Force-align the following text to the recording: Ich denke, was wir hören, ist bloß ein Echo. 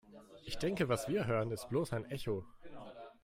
Ich 0.45 0.57
denke, 0.57 0.89
was 0.89 1.07
wir 1.09 1.27
hören, 1.27 1.51
ist 1.51 1.69
bloß 1.69 1.93
ein 1.93 2.05
Echo. 2.09 2.43